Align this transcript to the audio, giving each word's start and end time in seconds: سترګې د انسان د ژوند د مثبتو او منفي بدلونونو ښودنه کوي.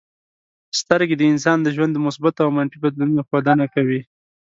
سترګې 0.79 1.15
د 1.17 1.23
انسان 1.31 1.57
د 1.61 1.67
ژوند 1.75 1.91
د 1.93 1.97
مثبتو 2.05 2.39
او 2.45 2.51
منفي 2.57 2.77
بدلونونو 2.83 3.25
ښودنه 3.27 3.65
کوي. 3.75 4.01